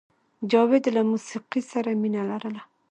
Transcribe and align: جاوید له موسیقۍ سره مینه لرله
جاوید 0.51 0.85
له 0.95 1.01
موسیقۍ 1.11 1.61
سره 1.71 1.89
مینه 2.01 2.21
لرله 2.29 2.61